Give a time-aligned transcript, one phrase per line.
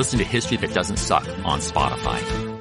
[0.00, 2.59] Listen to History That Doesn't Suck on Spotify.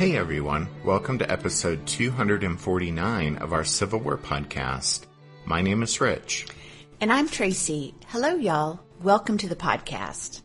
[0.00, 5.04] Hey everyone, welcome to episode 249 of our Civil War podcast.
[5.44, 6.46] My name is Rich.
[7.02, 7.94] And I'm Tracy.
[8.06, 8.80] Hello, y'all.
[9.02, 10.40] Welcome to the podcast.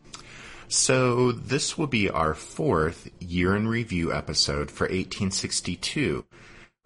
[0.68, 6.26] So, this will be our fourth year in review episode for 1862,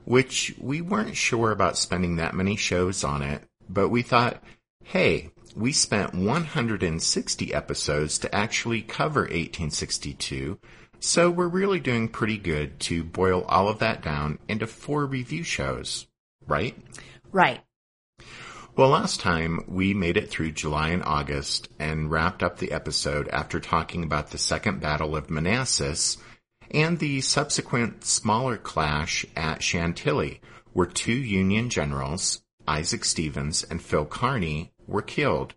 [0.04, 4.44] which we weren't sure about spending that many shows on it, but we thought,
[4.84, 10.60] hey, we spent 160 episodes to actually cover 1862,
[11.00, 15.42] so we're really doing pretty good to boil all of that down into four review
[15.42, 16.06] shows,
[16.46, 16.76] right?
[17.32, 17.60] Right.
[18.76, 23.28] Well, last time we made it through July and August and wrapped up the episode
[23.28, 26.16] after talking about the Second Battle of Manassas
[26.70, 30.40] and the subsequent smaller clash at Chantilly,
[30.72, 35.54] where two Union generals, Isaac Stevens and Phil Kearny, were killed.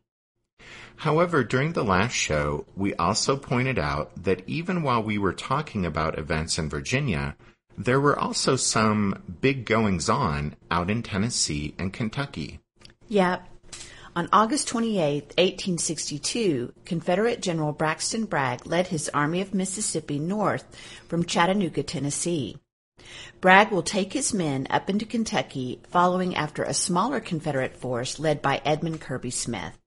[0.97, 5.85] However, during the last show, we also pointed out that even while we were talking
[5.85, 7.35] about events in Virginia,
[7.77, 12.59] there were also some big goings on out in Tennessee and Kentucky.
[13.07, 13.47] Yep.
[14.15, 20.63] On August 28, 1862, Confederate General Braxton Bragg led his Army of Mississippi north
[21.07, 22.57] from Chattanooga, Tennessee.
[23.41, 28.41] Bragg will take his men up into Kentucky, following after a smaller Confederate force led
[28.41, 29.77] by Edmund Kirby Smith.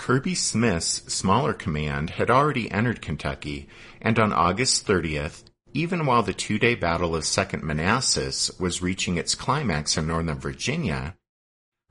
[0.00, 3.68] Kirby Smith's smaller command had already entered Kentucky,
[4.00, 5.44] and on August 30th,
[5.74, 11.16] even while the two-day Battle of Second Manassas was reaching its climax in northern Virginia,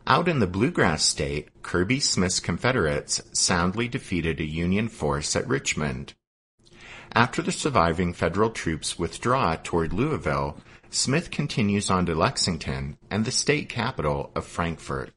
[0.08, 6.16] out in the Bluegrass State, Kirby Smith's Confederates soundly defeated a Union force at Richmond.
[7.14, 10.58] After the surviving Federal troops withdraw toward Louisville,
[10.90, 15.14] Smith continues on to Lexington and the state capital of Frankfort.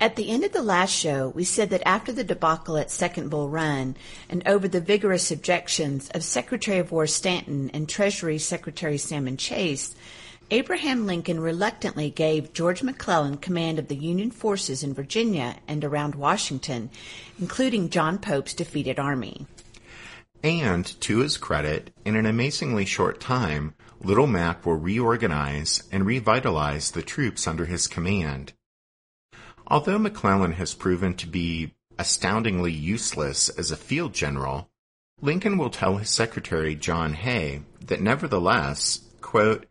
[0.00, 3.30] At the end of the last show, we said that after the debacle at Second
[3.30, 3.96] Bull Run
[4.28, 9.96] and over the vigorous objections of Secretary of War Stanton and Treasury Secretary Salmon Chase,
[10.52, 16.14] Abraham Lincoln reluctantly gave George McClellan command of the Union forces in Virginia and around
[16.14, 16.90] Washington,
[17.40, 19.46] including John Pope's defeated army.
[20.44, 26.92] And, to his credit, in an amazingly short time, Little Mac will reorganize and revitalize
[26.92, 28.52] the troops under his command.
[29.70, 34.70] Although McClellan has proven to be astoundingly useless as a field general,
[35.20, 39.66] Lincoln will tell his secretary John Hay that nevertheless, quote,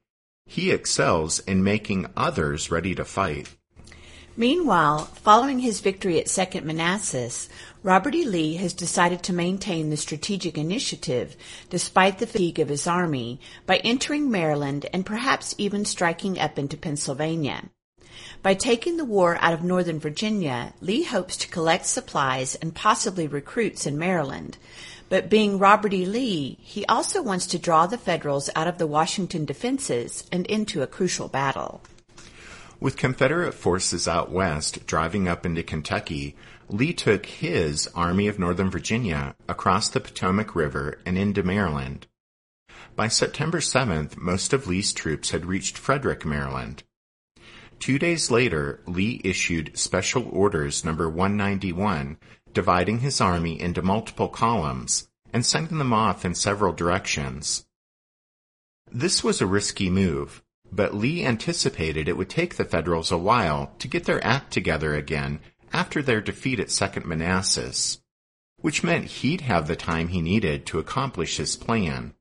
[0.46, 3.56] he excels in making others ready to fight.
[4.36, 7.50] Meanwhile, following his victory at Second Manassas,
[7.82, 8.24] Robert E.
[8.24, 11.36] Lee has decided to maintain the strategic initiative
[11.72, 16.78] despite the fatigue of his army by entering Maryland and perhaps even striking up into
[16.78, 17.64] Pennsylvania.
[18.44, 23.28] By taking the war out of Northern Virginia, Lee hopes to collect supplies and possibly
[23.28, 24.58] recruits in Maryland.
[25.10, 26.06] But being Robert E.
[26.06, 30.82] Lee, he also wants to draw the Federals out of the Washington defenses and into
[30.82, 31.82] a crucial battle.
[32.80, 36.36] With Confederate forces out west driving up into Kentucky,
[36.70, 42.06] Lee took his Army of Northern Virginia across the Potomac River and into Maryland.
[42.96, 46.84] By September 7th, most of Lee's troops had reached Frederick, Maryland.
[47.80, 52.18] Two days later, Lee issued Special Orders Number 191,
[52.54, 57.66] dividing his army into multiple columns and sending them off in several directions.
[58.92, 60.42] This was a risky move,
[60.72, 64.96] but Lee anticipated it would take the Federals a while to get their act together
[64.96, 65.40] again
[65.72, 68.02] after their defeat at Second Manassas,
[68.58, 72.14] which meant he'd have the time he needed to accomplish his plan.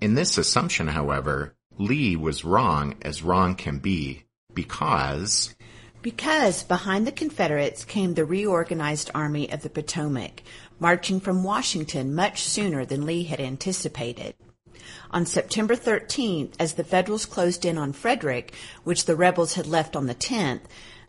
[0.00, 4.24] In this assumption, however, Lee was wrong as wrong can be
[4.58, 5.54] because
[6.02, 10.42] because behind the Confederates came the reorganized Army of the Potomac,
[10.80, 14.34] marching from Washington much sooner than Lee had anticipated.
[15.12, 18.52] On September 13th, as the Federals closed in on Frederick,
[18.82, 20.62] which the rebels had left on the 10th,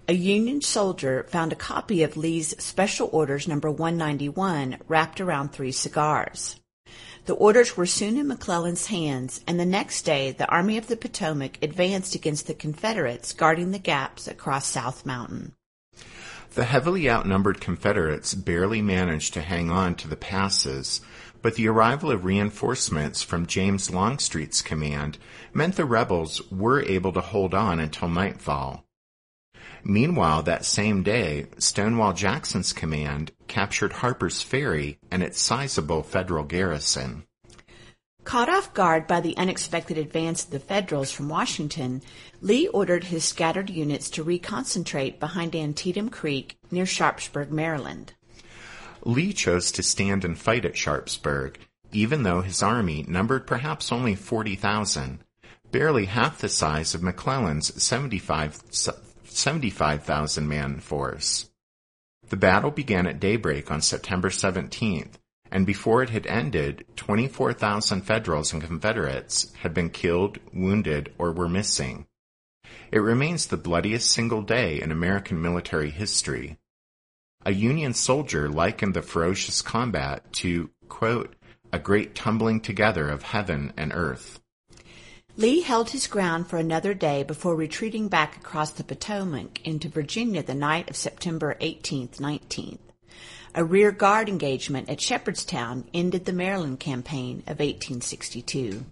[0.07, 5.71] a Union soldier found a copy of Lee's Special Orders number 191 wrapped around three
[5.71, 6.59] cigars.
[7.25, 10.97] The orders were soon in McClellan's hands, and the next day the Army of the
[10.97, 15.53] Potomac advanced against the Confederates guarding the gaps across South Mountain.
[16.55, 21.01] The heavily outnumbered Confederates barely managed to hang on to the passes,
[21.43, 25.19] but the arrival of reinforcements from James Longstreet's command
[25.53, 28.83] meant the rebels were able to hold on until nightfall.
[29.83, 37.23] Meanwhile, that same day, Stonewall Jackson's command captured Harper's Ferry and its sizable federal garrison.
[38.25, 42.01] Caught off guard by the unexpected advance of the Federals from Washington,
[42.41, 48.13] Lee ordered his scattered units to reconcentrate behind Antietam Creek near Sharpsburg, Maryland.
[49.03, 51.57] Lee chose to stand and fight at Sharpsburg,
[51.91, 55.23] even though his army numbered perhaps only 40,000,
[55.71, 58.61] barely half the size of McClellan's 75
[59.31, 61.49] 75,000 man force.
[62.29, 65.13] The battle began at daybreak on September 17th,
[65.51, 71.49] and before it had ended, 24,000 Federals and Confederates had been killed, wounded, or were
[71.49, 72.05] missing.
[72.91, 76.57] It remains the bloodiest single day in American military history.
[77.45, 81.35] A Union soldier likened the ferocious combat to, quote,
[81.71, 84.38] a great tumbling together of heaven and earth.
[85.39, 90.43] Lee held his ground for another day before retreating back across the Potomac into Virginia
[90.43, 92.79] the night of September 18th, 19th.
[93.55, 98.83] A rear guard engagement at Shepherdstown ended the Maryland campaign of 1862.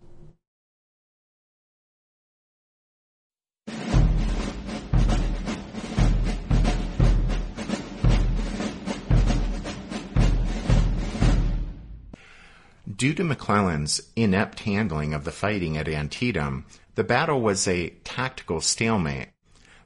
[12.97, 16.65] Due to McClellan's inept handling of the fighting at Antietam,
[16.95, 19.29] the battle was a tactical stalemate.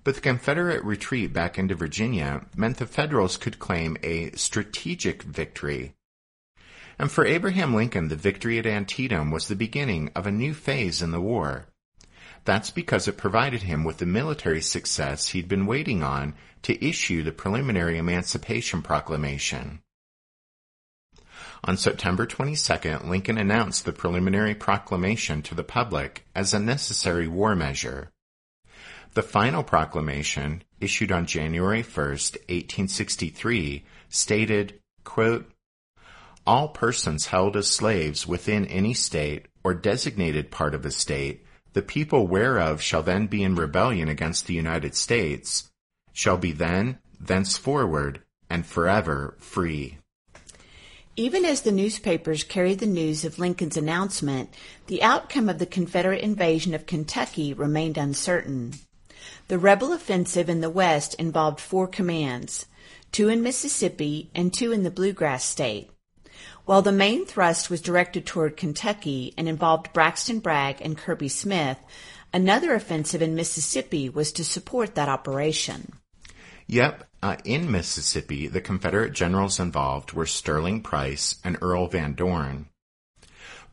[0.06, 5.94] But the Confederate retreat back into Virginia meant the Federals could claim a strategic victory.
[6.98, 11.02] And for Abraham Lincoln, the victory at Antietam was the beginning of a new phase
[11.02, 11.66] in the war.
[12.46, 17.24] That's because it provided him with the military success he'd been waiting on to issue
[17.24, 19.82] the preliminary Emancipation Proclamation.
[21.64, 27.56] On September 22nd, Lincoln announced the preliminary proclamation to the public as a necessary war
[27.56, 28.10] measure.
[29.14, 35.52] The final proclamation, issued on January 1st, 1863, stated, quote,
[36.48, 41.84] All persons held as slaves within any state or designated part of a state, the
[41.84, 45.70] people whereof shall then be in rebellion against the United States,
[46.12, 50.00] shall be then, thenceforward, and forever free.
[51.18, 54.50] Even as the newspapers carried the news of Lincoln's announcement,
[54.88, 58.74] the outcome of the Confederate invasion of Kentucky remained uncertain.
[59.50, 62.66] The rebel offensive in the West involved four commands,
[63.12, 65.92] two in Mississippi and two in the Bluegrass State.
[66.64, 71.78] While the main thrust was directed toward Kentucky and involved Braxton Bragg and Kirby Smith,
[72.34, 75.92] another offensive in Mississippi was to support that operation.
[76.68, 82.68] Yep, uh, in Mississippi, the Confederate generals involved were Sterling Price and Earl Van Dorn.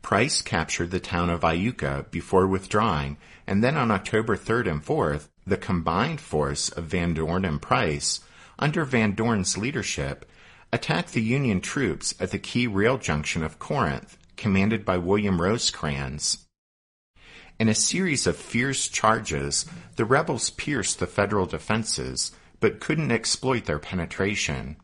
[0.02, 5.28] Price captured the town of Iuka before withdrawing, and then on October 3rd and 4th,
[5.46, 8.20] the combined force of Van Dorn and Price,
[8.58, 10.24] under Van Dorn's leadership,
[10.72, 16.46] attacked the Union troops at the key rail junction of Corinth, commanded by William Rosecrans.
[17.58, 23.64] In a series of fierce charges, the rebels pierced the Federal defenses, but couldn't exploit
[23.64, 24.76] their penetration.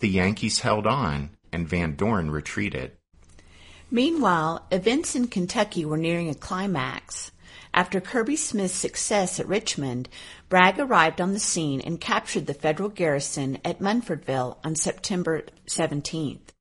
[0.00, 2.92] The Yankees held on, and Van Dorn retreated.
[3.90, 7.32] Meanwhile, events in Kentucky were nearing a climax.
[7.72, 10.08] After Kirby Smith's success at Richmond,
[10.48, 16.52] Bragg arrived on the scene and captured the federal garrison at Munfordville on September 17th.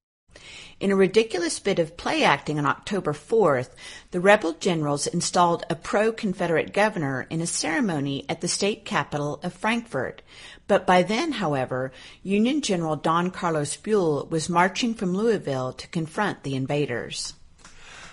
[0.79, 3.70] In a ridiculous bit of play acting on October 4th,
[4.12, 9.53] the rebel generals installed a pro-Confederate governor in a ceremony at the state capital of
[9.53, 10.22] Frankfort.
[10.67, 11.91] But by then, however,
[12.22, 17.34] Union General Don Carlos Buell was marching from Louisville to confront the invaders.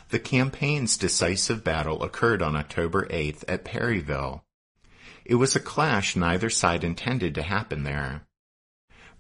[0.09, 4.43] The campaign's decisive battle occurred on October 8th at Perryville.
[5.25, 8.27] It was a clash neither side intended to happen there.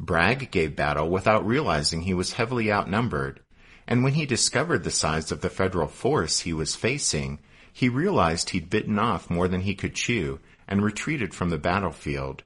[0.00, 3.40] Bragg gave battle without realizing he was heavily outnumbered,
[3.86, 7.38] and when he discovered the size of the federal force he was facing,
[7.72, 12.42] he realized he'd bitten off more than he could chew and retreated from the battlefield.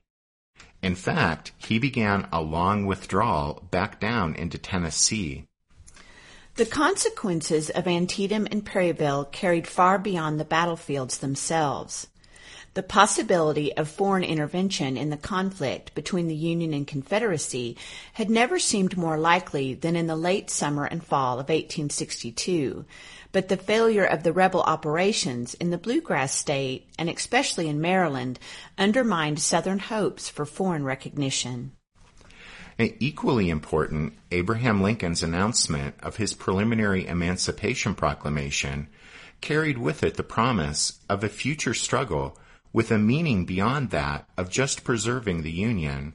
[0.82, 5.46] In fact, he began a long withdrawal back down into Tennessee.
[6.54, 12.08] The consequences of Antietam and Perryville carried far beyond the battlefields themselves.
[12.78, 17.76] The possibility of foreign intervention in the conflict between the Union and Confederacy
[18.12, 22.84] had never seemed more likely than in the late summer and fall of 1862,
[23.32, 28.38] but the failure of the rebel operations in the Bluegrass State, and especially in Maryland,
[28.78, 31.72] undermined Southern hopes for foreign recognition.
[32.78, 38.86] Equally important, Abraham Lincoln's announcement of his preliminary Emancipation Proclamation
[39.40, 42.38] carried with it the promise of a future struggle
[42.72, 46.14] with a meaning beyond that of just preserving the Union.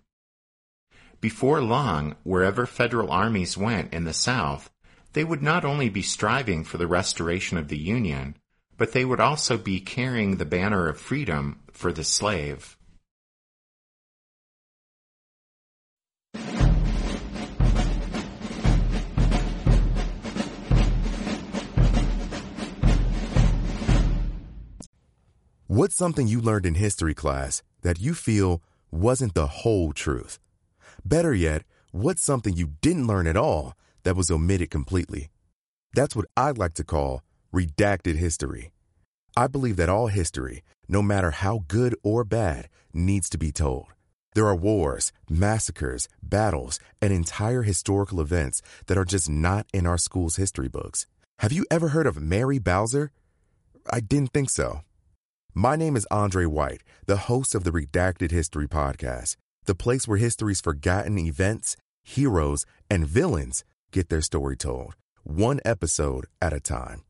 [1.21, 4.69] Before long, wherever federal armies went in the South,
[5.13, 8.35] they would not only be striving for the restoration of the Union,
[8.77, 12.77] but they would also be carrying the banner of freedom for the slave.
[25.75, 28.61] What's something you learned in history class that you feel
[28.91, 30.37] wasn't the whole truth?
[31.03, 35.31] Better yet, what's something you didn't learn at all that was omitted completely?
[35.95, 38.71] That's what I'd like to call redacted history.
[39.35, 43.87] I believe that all history, no matter how good or bad, needs to be told.
[44.35, 49.97] There are wars, massacres, battles, and entire historical events that are just not in our
[49.97, 51.07] school's history books.
[51.39, 53.11] Have you ever heard of Mary Bowser?
[53.91, 54.81] I didn't think so.
[55.55, 60.17] My name is Andre White, the host of the Redacted History Podcast, the place where
[60.17, 67.03] history's forgotten events, heroes, and villains get their story told, one episode at a time.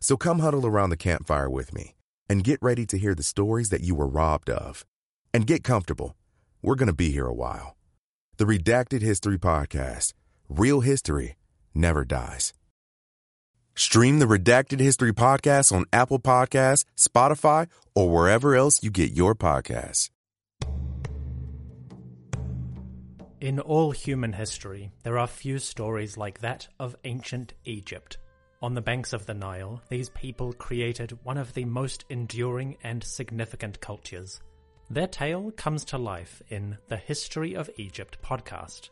[0.00, 1.94] So come huddle around the campfire with me
[2.28, 4.84] and get ready to hear the stories that you were robbed of.
[5.32, 6.14] And get comfortable.
[6.60, 7.74] We're going to be here a while.
[8.36, 10.12] The Redacted History Podcast
[10.50, 11.36] Real History
[11.74, 12.52] Never Dies.
[13.78, 19.36] Stream the Redacted History podcast on Apple Podcasts, Spotify, or wherever else you get your
[19.36, 20.10] podcasts.
[23.40, 28.18] In all human history, there are few stories like that of ancient Egypt.
[28.62, 33.04] On the banks of the Nile, these people created one of the most enduring and
[33.04, 34.40] significant cultures.
[34.90, 38.88] Their tale comes to life in the History of Egypt podcast.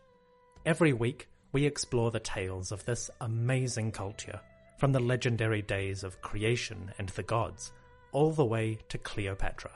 [0.64, 4.38] Every week, we explore the tales of this amazing culture
[4.76, 7.72] from the legendary days of creation and the gods,
[8.12, 9.70] all the way to Cleopatra,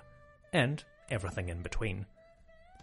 [0.53, 2.07] and everything in between.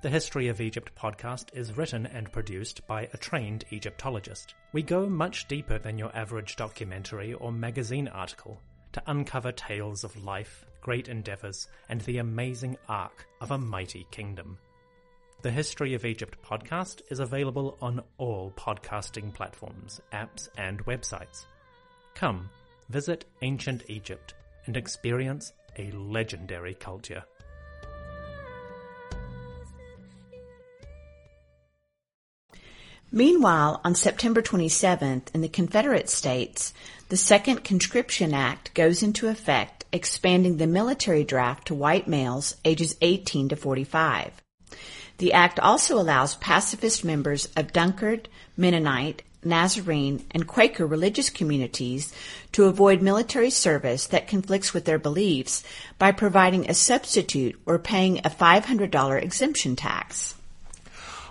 [0.03, 4.53] The History of Egypt podcast is written and produced by a trained Egyptologist.
[4.71, 8.61] We go much deeper than your average documentary or magazine article
[8.93, 14.59] to uncover tales of life, great endeavors, and the amazing arc of a mighty kingdom.
[15.41, 21.45] The History of Egypt podcast is available on all podcasting platforms, apps, and websites.
[22.17, 22.49] Come,
[22.89, 24.33] visit ancient Egypt
[24.65, 27.23] and experience a legendary culture.
[33.11, 36.73] Meanwhile, on September 27th, in the Confederate States,
[37.09, 42.97] the Second Conscription Act goes into effect, expanding the military draft to white males ages
[42.99, 44.31] 18 to 45.
[45.19, 48.25] The act also allows pacifist members of Dunkard,
[48.57, 52.13] Mennonite, Nazarene, and Quaker religious communities
[52.51, 55.63] to avoid military service that conflicts with their beliefs
[55.97, 60.35] by providing a substitute or paying a $500 exemption tax.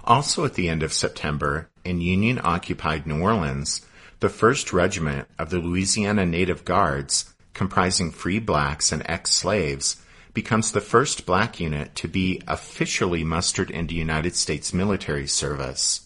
[0.04, 3.84] Also at the end of September, in Union occupied New Orleans,
[4.20, 9.96] the 1st Regiment of the Louisiana Native Guards, comprising free blacks and ex slaves,
[10.32, 16.05] becomes the first black unit to be officially mustered into United States military service.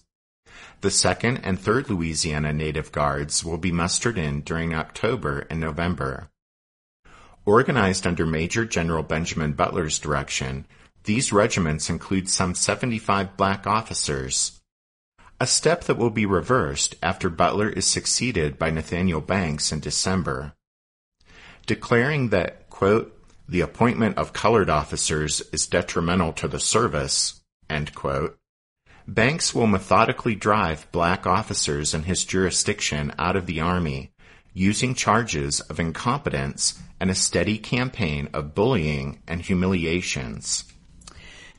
[0.81, 6.31] The 2nd and 3rd Louisiana Native Guards will be mustered in during October and November.
[7.45, 10.67] Organized under Major General Benjamin Butler's direction,
[11.05, 14.61] these regiments include some 75 black officers,
[15.41, 20.53] a step that will be reversed after Butler is succeeded by Nathaniel Banks in December.
[21.67, 23.17] Declaring that, quote,
[23.49, 27.41] the appointment of colored officers is detrimental to the service,
[27.95, 28.39] quote,
[29.11, 34.13] Banks will methodically drive black officers in his jurisdiction out of the Army,
[34.55, 40.63] using charges of incompetence and a steady campaign of bullying and humiliations.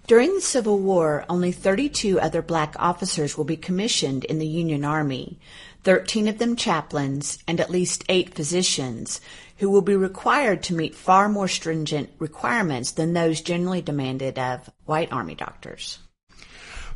[0.08, 4.86] During the Civil War, only 32 other black officers will be commissioned in the Union
[4.86, 5.38] Army,
[5.84, 9.20] 13 of them chaplains, and at least 8 physicians,
[9.58, 14.70] who will be required to meet far more stringent requirements than those generally demanded of
[14.86, 16.00] white Army doctors.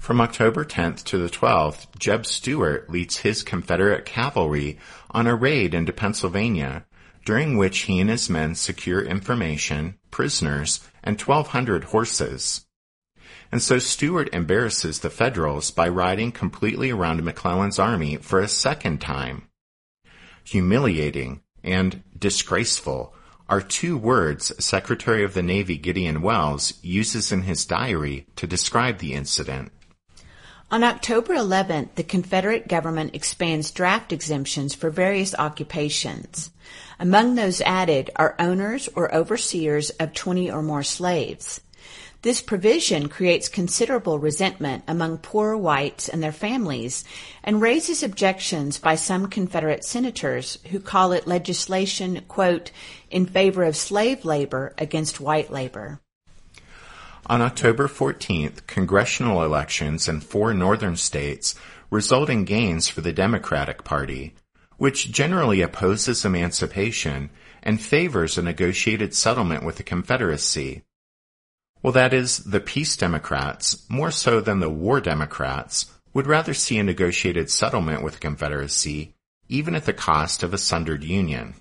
[0.06, 4.78] From October 10th to the 12th, Jeb Stuart leads his Confederate cavalry
[5.10, 6.86] on a raid into Pennsylvania,
[7.26, 12.68] during which he and his men secure information, prisoners, and 1,200 horses.
[13.52, 19.02] And so Stuart embarrasses the Federals by riding completely around McClellan's army for a second
[19.02, 19.50] time.
[20.44, 23.16] Humiliating and disgraceful
[23.50, 29.00] are two words Secretary of the Navy Gideon Welles uses in his diary to describe
[29.00, 29.72] the incident.
[30.76, 36.52] On October 11th, the Confederate government expands draft exemptions for various occupations.
[37.00, 41.62] Among those added are owners or overseers of 20 or more slaves.
[42.24, 47.06] This provision creates considerable resentment among poor whites and their families
[47.42, 52.72] and raises objections by some Confederate senators who call it legislation, quote,
[53.10, 56.02] in favor of slave labor against white labor.
[57.28, 61.56] On October 14th, congressional elections in four northern states
[61.90, 64.36] result in gains for the Democratic Party,
[64.78, 67.32] which generally opposes emancipation
[67.64, 70.84] and favors a negotiated settlement with the Confederacy.
[71.82, 76.78] Well, that is, the peace Democrats, more so than the war Democrats, would rather see
[76.78, 79.16] a negotiated settlement with the Confederacy,
[79.50, 81.56] even at the cost of a sundered Union.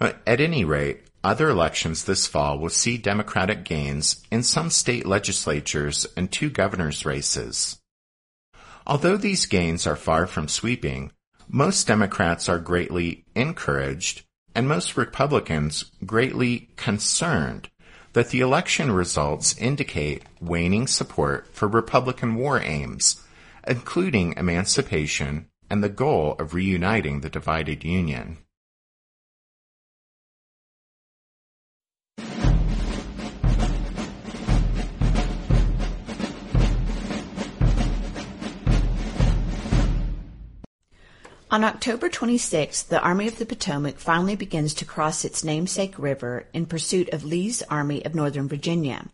[0.00, 6.06] At any rate, other elections this fall will see Democratic gains in some state legislatures
[6.16, 7.78] and two governor's races.
[8.86, 11.12] Although these gains are far from sweeping,
[11.48, 14.22] most Democrats are greatly encouraged
[14.54, 17.68] and most Republicans greatly concerned
[18.12, 23.22] that the election results indicate waning support for Republican war aims,
[23.66, 28.38] including emancipation and the goal of reuniting the divided Union.
[41.52, 46.46] On October 26, the Army of the Potomac finally begins to cross its namesake river
[46.52, 49.08] in pursuit of Lee's Army of Northern Virginia.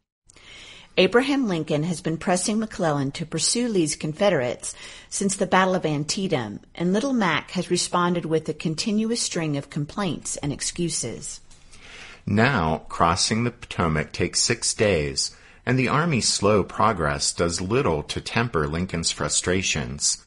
[0.99, 4.75] Abraham Lincoln has been pressing McClellan to pursue Lee's Confederates
[5.09, 9.71] since the Battle of Antietam, and Little Mac has responded with a continuous string of
[9.71, 11.41] complaints and excuses.
[12.27, 18.21] Now, crossing the Potomac takes six days, and the Army's slow progress does little to
[18.21, 20.26] temper Lincoln's frustrations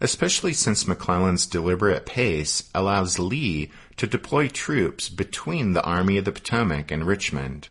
[0.00, 6.32] especially since McClellan's deliberate pace allows Lee to deploy troops between the Army of the
[6.32, 7.68] Potomac and Richmond.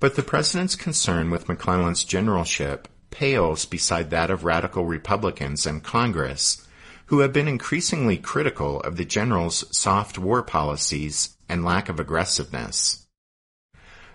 [0.00, 6.66] But the President's concern with McClellan's generalship pales beside that of radical Republicans in Congress,
[7.06, 13.06] who have been increasingly critical of the general's soft war policies and lack of aggressiveness.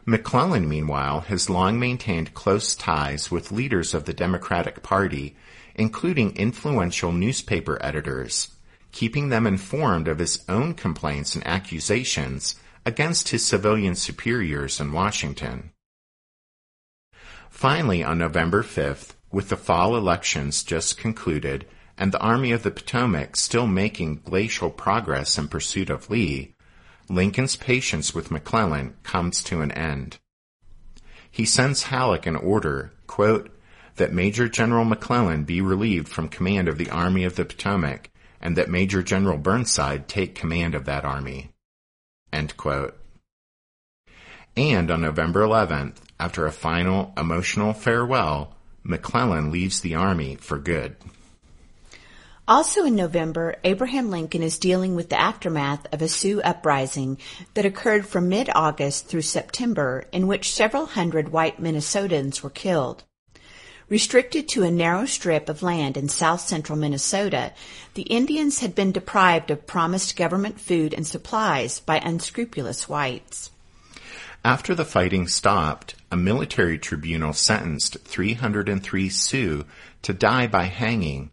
[0.06, 5.36] McClellan, meanwhile, has long maintained close ties with leaders of the Democratic Party
[5.76, 8.56] including influential newspaper editors,
[8.92, 12.56] keeping them informed of his own complaints and accusations
[12.86, 15.72] against his civilian superiors in Washington.
[17.50, 21.66] Finally, on November 5th, with the fall elections just concluded
[21.98, 26.56] and the Army of the Potomac still making glacial progress in pursuit of Lee,
[27.10, 30.18] Lincoln's patience with McClellan comes to an end.
[31.30, 33.50] He sends Halleck an order, quote,
[33.96, 38.10] that Major General McClellan be relieved from command of the Army of the Potomac
[38.42, 41.52] and that Major General Burnside take command of that army.
[42.32, 42.52] And
[44.92, 50.96] on November 11th, after a final emotional farewell, McClellan leaves the army for good.
[52.46, 57.18] Also in November, Abraham Lincoln is dealing with the aftermath of a Sioux uprising
[57.54, 63.06] that occurred from mid-August through September in which several hundred white Minnesotans were killed.
[63.90, 67.52] Restricted to a narrow strip of land in south central Minnesota,
[67.96, 73.52] the Indians had been deprived of promised government food and supplies by unscrupulous whites.
[74.46, 79.66] After the fighting stopped, a military tribunal sentenced 303 Sioux
[80.02, 81.32] to die by hanging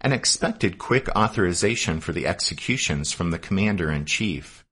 [0.00, 4.64] and expected quick authorization for the executions from the commander in chief.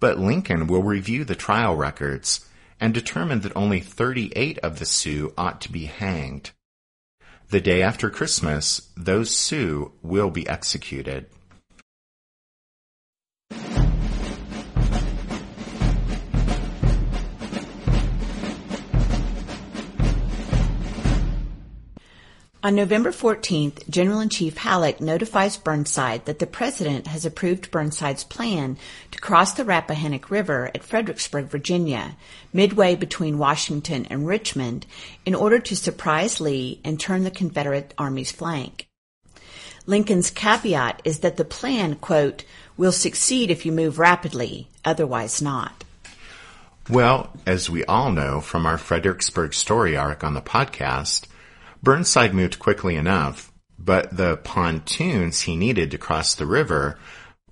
[0.00, 2.46] But Lincoln will review the trial records
[2.82, 6.50] and determined that only 38 of the Sioux ought to be hanged.
[7.48, 11.26] The day after Christmas, those Sioux will be executed.
[22.64, 28.78] On November 14th, General-in-Chief Halleck notifies Burnside that the President has approved Burnside's plan
[29.10, 32.14] to cross the Rappahannock River at Fredericksburg, Virginia,
[32.52, 34.86] midway between Washington and Richmond,
[35.26, 38.86] in order to surprise Lee and turn the Confederate Army's flank.
[39.84, 42.44] Lincoln's caveat is that the plan, quote,
[42.76, 45.82] will succeed if you move rapidly, otherwise not.
[46.88, 51.26] Well, as we all know from our Fredericksburg story arc on the podcast,
[51.82, 56.98] Burnside moved quickly enough, but the pontoons he needed to cross the river,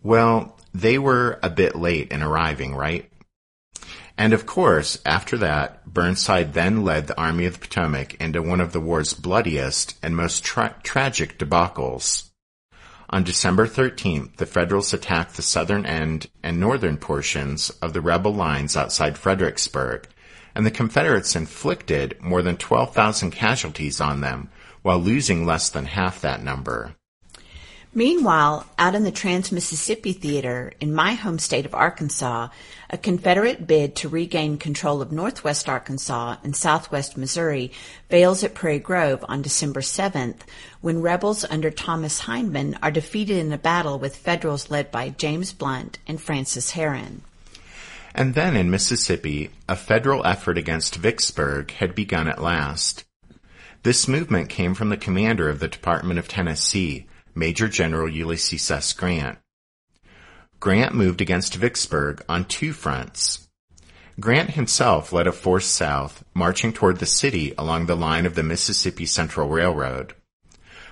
[0.02, 3.10] well, they were a bit late in arriving, right?
[4.16, 8.60] And of course, after that, Burnside then led the Army of the Potomac into one
[8.60, 12.30] of the war's bloodiest and most tra- tragic debacles.
[13.08, 18.32] On December 13th, the Federals attacked the southern end and northern portions of the rebel
[18.32, 20.06] lines outside Fredericksburg,
[20.54, 24.50] and the Confederates inflicted more than 12,000 casualties on them,
[24.82, 26.94] while losing less than half that number.
[27.92, 32.46] Meanwhile, out in the Trans-Mississippi Theater in my home state of Arkansas,
[32.88, 37.72] a Confederate bid to regain control of northwest Arkansas and southwest Missouri
[38.08, 40.42] fails at Prairie Grove on December 7th
[40.80, 45.52] when rebels under Thomas Hindman are defeated in a battle with Federals led by James
[45.52, 47.22] Blunt and Francis Herron.
[48.14, 53.04] And then in Mississippi, a federal effort against Vicksburg had begun at last.
[53.82, 58.92] This movement came from the commander of the Department of Tennessee, Major General Ulysses S.
[58.92, 59.38] Grant.
[60.58, 63.48] Grant moved against Vicksburg on two fronts.
[64.18, 68.42] Grant himself led a force south, marching toward the city along the line of the
[68.42, 70.14] Mississippi Central Railroad.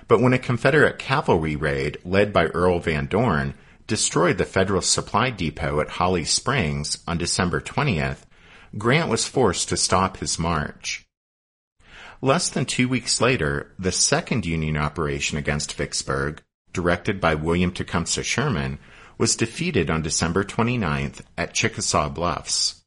[0.07, 3.53] But when a Confederate cavalry raid led by Earl Van Dorn
[3.89, 8.19] destroyed the Federal supply depot at Holly Springs on December 20th,
[8.77, 11.05] Grant was forced to stop his march.
[12.21, 18.23] Less than two weeks later, the second Union operation against Vicksburg, directed by William Tecumseh
[18.23, 18.77] Sherman,
[19.17, 22.83] was defeated on December 29th at Chickasaw Bluffs.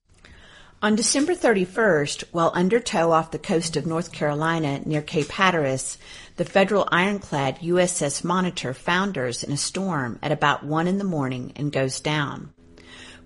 [0.83, 5.97] On December 31st, while under tow off the coast of North Carolina near Cape Hatteras,
[6.43, 11.53] the federal ironclad USS Monitor founders in a storm at about 1 in the morning
[11.55, 12.53] and goes down.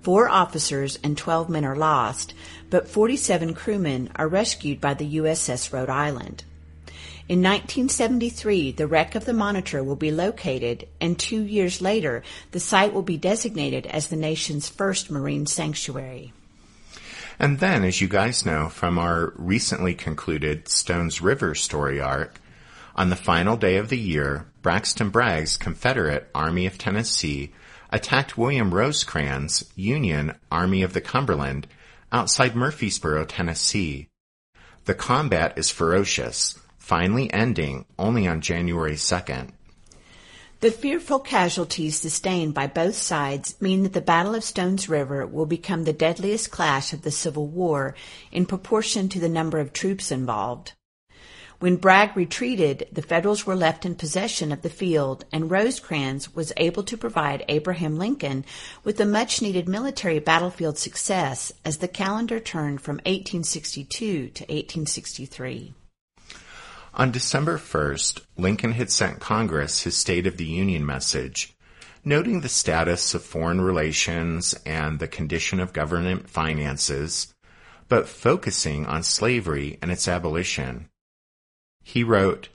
[0.03, 2.35] Four officers and 12 men are lost,
[2.69, 6.45] but 47 crewmen are rescued by the USS Rhode Island.
[7.27, 12.61] In 1973, the wreck of the Monitor will be located, and two years later, the
[12.61, 16.35] site will be designated as the nation's first marine sanctuary.
[17.39, 22.41] And then, as you guys know from our recently concluded Stones River story arc,
[22.97, 27.53] on the final day of the year, Braxton Bragg's Confederate Army of Tennessee
[27.91, 31.67] attacked William Rosecrans' Union Army of the Cumberland
[32.11, 34.09] outside Murfreesboro, Tennessee.
[34.87, 39.51] The combat is ferocious, finally ending only on January 2nd.
[40.61, 45.45] The fearful casualties sustained by both sides mean that the Battle of Stones River will
[45.45, 47.95] become the deadliest clash of the Civil War
[48.33, 50.73] in proportion to the number of troops involved.
[51.59, 56.53] When Bragg retreated, the Federals were left in possession of the field, and Rosecrans was
[56.59, 58.45] able to provide Abraham Lincoln
[58.85, 65.73] with a much needed military battlefield success as the calendar turned from 1862 to 1863.
[66.93, 71.57] On December 1st, Lincoln had sent Congress his State of the Union message,
[72.05, 77.35] noting the status of foreign relations and the condition of government finances,
[77.89, 80.91] but focusing on slavery and its abolition.
[81.89, 82.49] He wrote,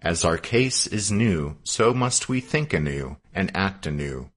[0.00, 4.30] As our case is new, so must we think anew and act anew.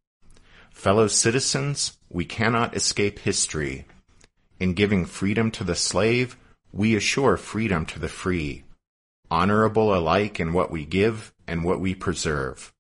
[0.72, 3.86] Fellow citizens, we cannot escape history.
[4.60, 6.38] In giving freedom to the slave,
[6.74, 8.64] we assure freedom to the free
[9.30, 12.74] honorable alike in what we give and what we preserve.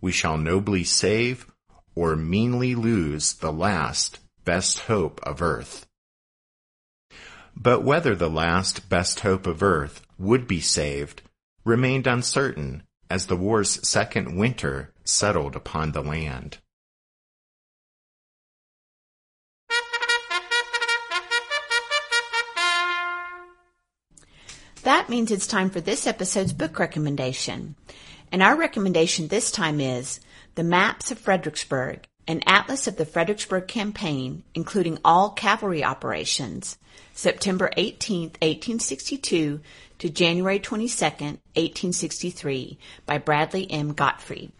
[0.00, 1.50] We shall nobly save
[1.96, 5.89] or meanly lose the last best hope of earth.
[7.62, 11.20] But whether the last best hope of earth would be saved
[11.62, 16.56] remained uncertain as the war's second winter settled upon the land.
[24.82, 27.74] That means it's time for this episode's book recommendation.
[28.32, 30.20] And our recommendation this time is
[30.54, 36.78] The Maps of Fredericksburg, an atlas of the Fredericksburg Campaign, including all cavalry operations,
[37.12, 39.60] September 18, 1862
[39.98, 43.92] to January 22, 1863, by Bradley M.
[43.92, 44.52] Gottfried.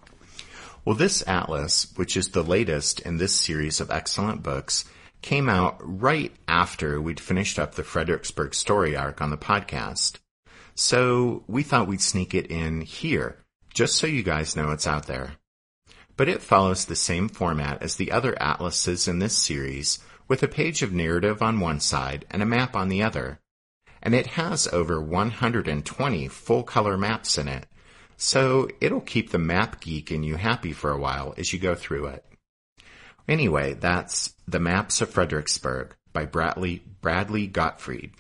[0.84, 4.84] Well, this atlas, which is the latest in this series of excellent books,
[5.22, 10.18] came out right after we'd finished up the Fredericksburg story arc on the podcast.
[10.74, 13.36] So we thought we'd sneak it in here,
[13.74, 15.32] just so you guys know it's out there.
[16.20, 20.48] But it follows the same format as the other atlases in this series, with a
[20.48, 23.40] page of narrative on one side and a map on the other.
[24.02, 27.64] And it has over 120 full color maps in it,
[28.18, 31.74] so it'll keep the map geek in you happy for a while as you go
[31.74, 32.22] through it.
[33.26, 38.10] Anyway, that's The Maps of Fredericksburg by Bradley, Bradley Gottfried.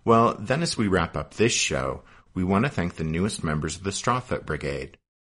[0.05, 2.03] Well, then as we wrap up this show,
[2.35, 4.97] we want to thank the newest members of the Strawfoot Brigade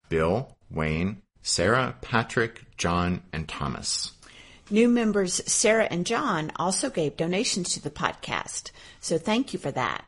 [0.09, 4.11] Bill, Wayne, Sarah, Patrick, John, and Thomas.
[4.69, 9.71] New members Sarah and John also gave donations to the podcast, so thank you for
[9.71, 10.05] that.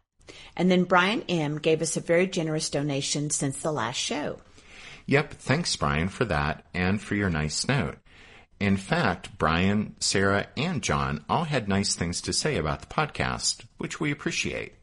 [0.56, 1.58] And then Brian M.
[1.58, 4.40] gave us a very generous donation since the last show.
[5.08, 7.98] Yep, thanks, Brian, for that and for your nice note.
[8.60, 13.66] In fact, Brian, Sarah, and John all had nice things to say about the podcast,
[13.78, 14.74] which we appreciate.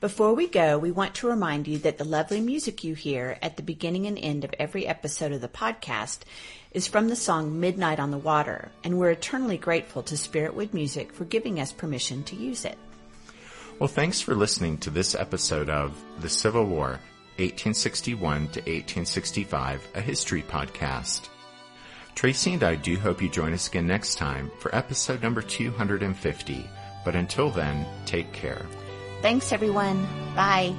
[0.00, 3.56] Before we go, we want to remind you that the lovely music you hear at
[3.56, 6.18] the beginning and end of every episode of the podcast
[6.70, 11.12] is from the song Midnight on the Water, and we're eternally grateful to Spiritwood Music
[11.12, 12.78] for giving us permission to use it.
[13.78, 17.00] Well, thanks for listening to this episode of The Civil War,
[17.38, 21.28] 1861 to 1865, a history podcast.
[22.14, 26.68] Tracy and I do hope you join us again next time for episode number 250.
[27.04, 28.66] But until then, take care.
[29.22, 30.02] Thanks, everyone.
[30.34, 30.74] Bye.